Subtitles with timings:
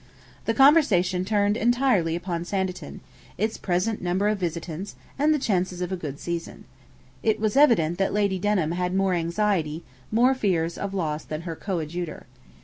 [0.45, 3.01] 'The conversation turned entirely upon Sanditon,
[3.37, 6.63] its present number of visitants, and the chances of a good season.
[7.21, 11.55] It was evident that Lady Denham had more anxiety, more fears of loss than her
[11.55, 12.25] coadjutor.